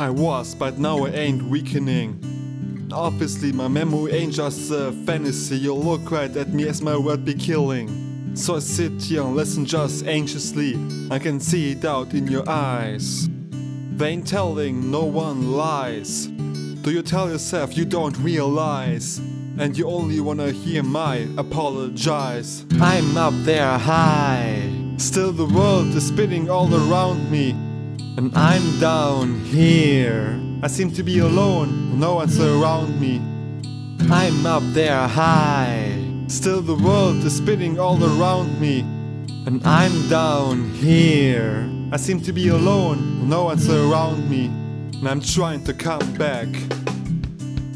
[0.00, 2.88] I was, but now I ain't weakening.
[2.90, 5.58] Obviously, my memory ain't just a fantasy.
[5.58, 8.34] You look right at me as my word be killing.
[8.34, 10.78] So I sit here and listen just anxiously.
[11.10, 13.28] I can see it out in your eyes.
[13.98, 16.28] They ain't telling no one lies.
[16.28, 19.18] Do you tell yourself you don't realize?
[19.58, 22.64] And you only wanna hear my apologize.
[22.80, 24.94] I'm up there high.
[24.96, 27.54] Still, the world is spinning all around me.
[28.16, 30.38] And I'm down here.
[30.62, 33.20] I seem to be alone, no one's around me.
[34.10, 35.96] I'm up there high.
[36.26, 38.80] Still, the world is spinning all around me.
[39.46, 41.68] And I'm down here.
[41.92, 44.46] I seem to be alone, no one's around me.
[44.46, 46.48] And I'm trying to come back.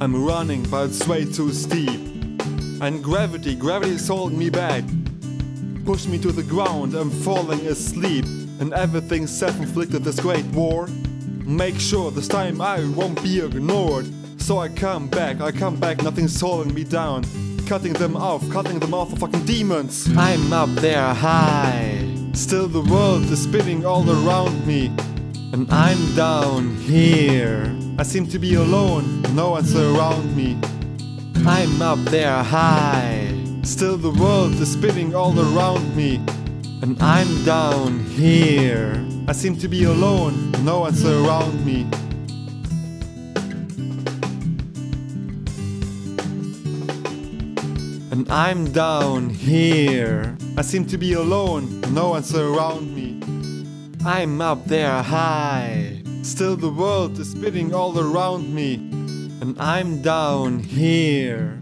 [0.00, 2.00] I'm running, but it's way too steep.
[2.80, 4.84] And gravity, gravity's holding me back.
[5.84, 8.24] Push me to the ground, I'm falling asleep.
[8.60, 10.88] And everything self-inflicted, this great war.
[11.44, 14.06] Make sure this time I won't be ignored.
[14.40, 17.24] So I come back, I come back, nothing's holding me down.
[17.66, 20.08] Cutting them off, cutting them off for fucking demons.
[20.16, 22.04] I'm up there high.
[22.32, 24.86] Still the world is spinning all around me.
[25.52, 27.74] And I'm down here.
[27.98, 30.58] I seem to be alone, no one's around me.
[31.46, 33.34] I'm up there high.
[33.62, 36.20] Still the world is spinning all around me.
[36.80, 39.04] And I'm down here.
[39.26, 41.82] I seem to be alone, no one's around me.
[48.12, 50.36] And I'm down here.
[50.56, 53.20] I seem to be alone, no one's around me.
[54.04, 56.00] I'm up there high.
[56.22, 58.74] Still, the world is spinning all around me.
[59.40, 61.60] And I'm down here.